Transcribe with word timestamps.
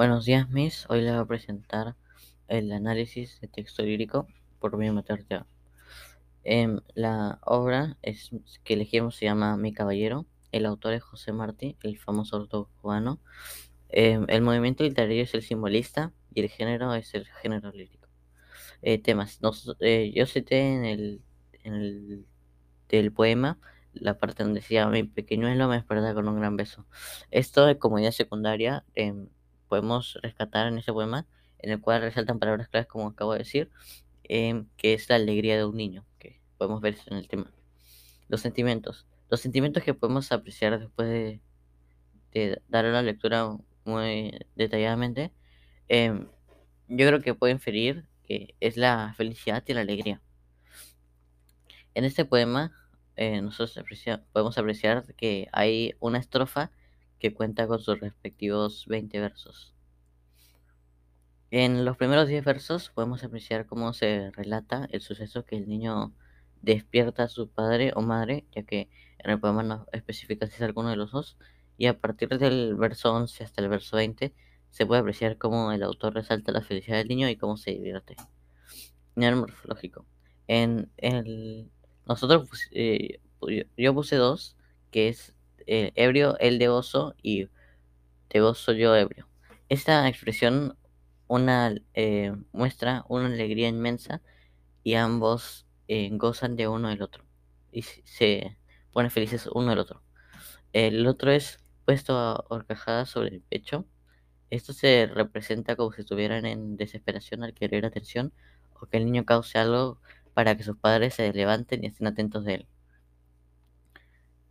Buenos 0.00 0.24
días, 0.24 0.48
Miss. 0.48 0.86
Hoy 0.88 1.02
les 1.02 1.12
voy 1.12 1.20
a 1.20 1.26
presentar 1.26 1.94
el 2.48 2.72
análisis 2.72 3.38
de 3.42 3.48
texto 3.48 3.82
lírico 3.82 4.26
por 4.58 4.78
mi 4.78 4.90
maternidad. 4.90 5.44
Em, 6.42 6.80
la 6.94 7.38
obra 7.42 7.98
es, 8.00 8.30
que 8.64 8.72
elegimos 8.72 9.16
se 9.16 9.26
llama 9.26 9.58
Mi 9.58 9.74
Caballero. 9.74 10.24
El 10.52 10.64
autor 10.64 10.94
es 10.94 11.02
José 11.02 11.34
Martí, 11.34 11.76
el 11.82 11.98
famoso 11.98 12.38
autor 12.38 12.68
cubano. 12.80 13.20
Em, 13.90 14.24
el 14.28 14.40
movimiento 14.40 14.84
literario 14.84 15.22
es 15.22 15.34
el 15.34 15.42
simbolista 15.42 16.14
y 16.32 16.40
el 16.40 16.48
género 16.48 16.94
es 16.94 17.12
el 17.12 17.26
género 17.26 17.70
lírico. 17.70 18.08
Eh, 18.80 18.96
temas. 19.02 19.38
Eh, 19.80 20.12
yo 20.14 20.24
cité 20.24 20.60
en 20.76 20.86
el, 20.86 22.24
del 22.88 23.12
poema 23.12 23.58
la 23.92 24.16
parte 24.16 24.44
donde 24.44 24.60
decía 24.60 24.86
mi 24.86 25.02
pequeñuelo 25.02 25.68
me 25.68 25.76
espera 25.76 26.14
con 26.14 26.26
un 26.26 26.40
gran 26.40 26.56
beso. 26.56 26.86
Esto 27.30 27.68
es 27.68 27.76
como 27.76 27.98
idea 27.98 28.12
secundaria. 28.12 28.82
Em, 29.70 29.80
podemos 29.80 30.18
rescatar 30.22 30.66
en 30.66 30.78
ese 30.78 30.92
poema, 30.92 31.26
en 31.58 31.70
el 31.70 31.80
cual 31.80 32.02
resaltan 32.02 32.38
palabras 32.38 32.68
claves 32.68 32.88
como 32.88 33.08
acabo 33.08 33.32
de 33.32 33.38
decir, 33.40 33.70
em, 34.24 34.66
que 34.76 34.94
es 34.94 35.08
la 35.08 35.16
alegría 35.16 35.56
de 35.56 35.64
un 35.64 35.76
niño, 35.76 36.04
que 36.18 36.40
podemos 36.58 36.80
ver 36.80 36.96
en 37.06 37.16
el 37.18 37.28
tema. 37.28 37.52
Los 38.28 38.40
sentimientos. 38.40 39.06
Los 39.30 39.40
sentimientos 39.40 39.82
que 39.84 39.94
podemos 39.94 40.32
apreciar 40.32 40.78
después 40.80 41.08
de, 41.08 41.40
de 42.32 42.62
dar 42.68 42.84
una 42.86 43.02
lectura 43.02 43.56
muy 43.84 44.38
detalladamente, 44.56 45.32
em, 45.88 46.28
yo 46.88 47.06
creo 47.06 47.20
que 47.20 47.34
puedo 47.34 47.52
inferir 47.52 48.06
que 48.24 48.54
es 48.60 48.76
la 48.76 49.14
felicidad 49.16 49.62
y 49.66 49.74
la 49.74 49.82
alegría. 49.82 50.20
En 51.94 52.04
este 52.04 52.24
poema, 52.24 52.72
eh, 53.16 53.42
nosotros 53.42 53.84
podemos 54.32 54.58
apreciar 54.58 55.14
que 55.16 55.48
hay 55.52 55.94
una 56.00 56.18
estrofa 56.18 56.70
que 57.20 57.34
cuenta 57.34 57.68
con 57.68 57.78
sus 57.80 58.00
respectivos 58.00 58.86
20 58.88 59.20
versos. 59.20 59.74
En 61.52 61.84
los 61.84 61.96
primeros 61.96 62.28
10 62.28 62.44
versos 62.44 62.90
podemos 62.90 63.22
apreciar 63.22 63.66
cómo 63.66 63.92
se 63.92 64.30
relata 64.32 64.88
el 64.90 65.00
suceso 65.00 65.44
que 65.44 65.56
el 65.56 65.68
niño 65.68 66.12
despierta 66.62 67.24
a 67.24 67.28
su 67.28 67.48
padre 67.48 67.92
o 67.94 68.02
madre, 68.02 68.46
ya 68.54 68.62
que 68.62 68.88
en 69.18 69.30
el 69.30 69.40
poema 69.40 69.62
no 69.62 69.86
especifica 69.92 70.46
si 70.46 70.54
es 70.54 70.62
alguno 70.62 70.90
de 70.90 70.96
los 70.96 71.10
dos, 71.12 71.36
y 71.76 71.86
a 71.86 71.98
partir 72.00 72.28
del 72.38 72.76
verso 72.76 73.12
11 73.12 73.44
hasta 73.44 73.62
el 73.62 73.68
verso 73.68 73.96
20 73.96 74.32
se 74.70 74.86
puede 74.86 75.00
apreciar 75.00 75.38
cómo 75.38 75.72
el 75.72 75.82
autor 75.82 76.14
resalta 76.14 76.52
la 76.52 76.62
felicidad 76.62 76.98
del 76.98 77.08
niño 77.08 77.28
y 77.28 77.36
cómo 77.36 77.56
se 77.56 77.72
divierte. 77.72 78.16
Nivel 79.16 79.36
morfológico. 79.36 80.06
En 80.46 80.90
el, 80.96 81.70
nosotros, 82.06 82.48
eh, 82.70 83.20
yo 83.76 83.94
puse 83.94 84.16
dos, 84.16 84.56
que 84.90 85.08
es 85.08 85.34
eh, 85.70 85.92
ebrio, 85.94 86.36
el 86.40 86.58
de 86.58 86.68
oso 86.68 87.14
y 87.22 87.48
de 88.30 88.40
oso 88.42 88.72
yo 88.72 88.96
ebrio. 88.96 89.28
Esta 89.68 90.08
expresión 90.08 90.76
una, 91.28 91.74
eh, 91.94 92.34
muestra 92.52 93.04
una 93.08 93.26
alegría 93.26 93.68
inmensa 93.68 94.20
y 94.82 94.94
ambos 94.94 95.66
eh, 95.88 96.10
gozan 96.12 96.56
de 96.56 96.66
uno 96.66 96.88
del 96.88 97.02
otro 97.02 97.24
y 97.70 97.82
se 97.82 98.58
ponen 98.92 99.12
felices 99.12 99.48
uno 99.54 99.70
del 99.70 99.78
otro. 99.78 100.02
El 100.72 101.06
otro 101.06 101.30
es 101.30 101.60
puesto 101.84 102.18
a 102.18 102.44
horcajadas 102.48 103.10
sobre 103.10 103.28
el 103.36 103.40
pecho. 103.42 103.86
Esto 104.50 104.72
se 104.72 105.06
representa 105.06 105.76
como 105.76 105.92
si 105.92 106.00
estuvieran 106.00 106.46
en 106.46 106.76
desesperación 106.76 107.44
al 107.44 107.54
querer 107.54 107.86
atención 107.86 108.32
o 108.74 108.86
que 108.86 108.96
el 108.96 109.04
niño 109.04 109.24
cause 109.24 109.56
algo 109.58 110.00
para 110.34 110.56
que 110.56 110.64
sus 110.64 110.76
padres 110.76 111.14
se 111.14 111.32
levanten 111.32 111.84
y 111.84 111.88
estén 111.88 112.08
atentos 112.08 112.44
de 112.44 112.54
él. 112.54 112.68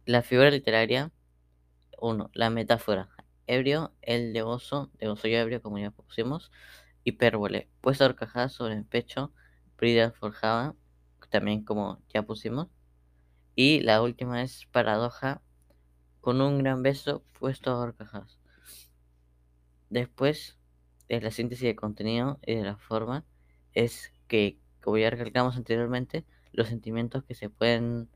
La 0.10 0.24
figura 0.24 0.50
literaria 0.50 1.12
1. 2.00 2.32
La 2.34 2.50
metáfora. 2.50 3.10
Ebrio, 3.46 3.94
el 4.02 4.34
de 4.34 4.42
oso, 4.42 4.90
de 4.98 5.08
oso 5.08 5.28
y 5.28 5.36
ebrio, 5.36 5.62
como 5.62 5.78
ya 5.78 5.92
pusimos. 5.92 6.52
Hipérbole, 7.04 7.70
puesta 7.80 8.06
horcajada 8.06 8.50
sobre 8.50 8.74
el 8.74 8.86
pecho. 8.86 9.32
Brida 9.78 10.10
forjada, 10.10 10.74
también 11.30 11.64
como 11.64 12.02
ya 12.12 12.24
pusimos. 12.24 12.70
Y 13.54 13.82
la 13.82 14.02
última 14.02 14.42
es 14.42 14.66
paradoja, 14.72 15.44
con 16.22 16.42
un 16.42 16.58
gran 16.58 16.82
beso 16.82 17.24
puesto 17.38 17.70
a 17.70 17.78
horcajadas. 17.78 18.40
Después, 19.92 20.58
de 21.08 21.22
la 21.22 21.30
síntesis 21.30 21.66
de 21.66 21.76
contenido 21.76 22.40
y 22.48 22.56
de 22.56 22.64
la 22.64 22.78
forma, 22.78 23.26
es 23.74 24.12
que, 24.28 24.58
como 24.82 24.98
ya 24.98 25.12
recalcamos 25.12 25.56
anteriormente, 25.56 26.26
los 26.52 26.68
sentimientos 26.68 27.24
que 27.26 27.36
se 27.36 27.52
pueden 27.52 28.10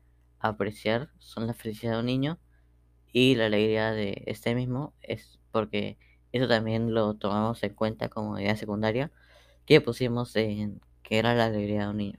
apreciar 0.48 1.10
son 1.18 1.46
la 1.46 1.54
felicidad 1.54 1.94
de 1.94 2.00
un 2.00 2.06
niño 2.06 2.38
y 3.12 3.34
la 3.36 3.46
alegría 3.46 3.92
de 3.92 4.22
este 4.26 4.54
mismo 4.54 4.94
es 5.00 5.40
porque 5.50 5.98
eso 6.32 6.48
también 6.48 6.94
lo 6.94 7.14
tomamos 7.14 7.62
en 7.62 7.74
cuenta 7.74 8.08
como 8.08 8.38
idea 8.38 8.56
secundaria 8.56 9.10
que 9.66 9.80
pusimos 9.80 10.34
en 10.36 10.80
que 11.02 11.18
era 11.18 11.34
la 11.34 11.46
alegría 11.46 11.82
de 11.82 11.88
un 11.88 11.96
niño. 11.98 12.18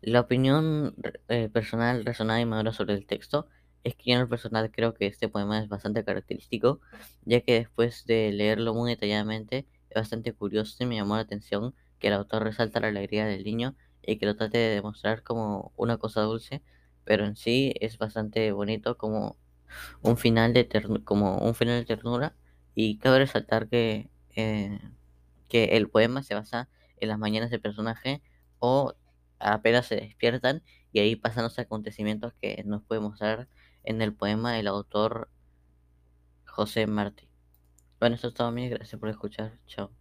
La 0.00 0.20
opinión 0.20 0.94
eh, 1.28 1.48
personal 1.48 2.04
razonada 2.04 2.40
y 2.40 2.46
madura 2.46 2.72
sobre 2.72 2.94
el 2.94 3.06
texto 3.06 3.48
es 3.84 3.94
que 3.94 4.10
yo 4.10 4.16
en 4.16 4.22
el 4.22 4.28
personal 4.28 4.70
creo 4.70 4.94
que 4.94 5.06
este 5.06 5.28
poema 5.28 5.60
es 5.60 5.68
bastante 5.68 6.04
característico, 6.04 6.80
ya 7.24 7.40
que 7.40 7.54
después 7.54 8.04
de 8.06 8.32
leerlo 8.32 8.74
muy 8.74 8.90
detalladamente 8.90 9.66
es 9.90 9.94
bastante 9.94 10.32
curioso 10.32 10.76
y 10.82 10.86
me 10.86 10.96
llamó 10.96 11.16
la 11.16 11.22
atención 11.22 11.74
que 11.98 12.08
el 12.08 12.14
autor 12.14 12.44
resalta 12.44 12.80
la 12.80 12.88
alegría 12.88 13.26
del 13.26 13.44
niño 13.44 13.74
y 14.08 14.18
que 14.18 14.26
lo 14.26 14.36
trate 14.36 14.58
de 14.58 14.74
demostrar 14.76 15.22
como 15.22 15.72
una 15.76 15.98
cosa 15.98 16.22
dulce, 16.22 16.62
pero 17.04 17.24
en 17.26 17.36
sí 17.36 17.74
es 17.80 17.98
bastante 17.98 18.52
bonito 18.52 18.96
como 18.98 19.36
un 20.02 20.16
final 20.16 20.52
de 20.54 20.68
como 21.04 21.38
un 21.38 21.54
final 21.54 21.80
de 21.80 21.86
ternura 21.86 22.34
y 22.74 22.98
cabe 22.98 23.18
resaltar 23.20 23.68
que 23.68 24.10
eh, 24.36 24.80
que 25.48 25.76
el 25.76 25.90
poema 25.90 26.22
se 26.22 26.34
basa 26.34 26.68
en 26.98 27.08
las 27.08 27.18
mañanas 27.18 27.50
del 27.50 27.60
personaje 27.60 28.22
o 28.60 28.94
apenas 29.38 29.86
se 29.86 29.96
despiertan 29.96 30.62
y 30.92 31.00
ahí 31.00 31.16
pasan 31.16 31.44
los 31.44 31.58
acontecimientos 31.58 32.32
que 32.40 32.62
nos 32.66 32.82
puede 32.84 33.00
mostrar 33.00 33.48
en 33.84 34.02
el 34.02 34.14
poema 34.14 34.58
el 34.58 34.68
autor 34.68 35.30
José 36.46 36.86
Martí. 36.86 37.28
Bueno, 38.00 38.16
eso 38.16 38.28
es 38.28 38.34
todo, 38.34 38.48
amigos. 38.48 38.78
Gracias 38.78 38.98
por 39.00 39.08
escuchar. 39.10 39.58
Chao. 39.66 39.97